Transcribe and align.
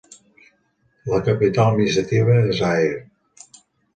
La 1.11 1.19
capital 1.27 1.69
administrativa 1.75 2.39
és 2.53 2.65
Ayr. 2.73 2.97